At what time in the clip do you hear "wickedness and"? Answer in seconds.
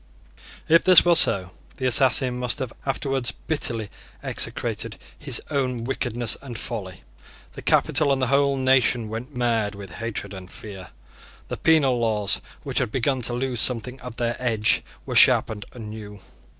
5.83-6.57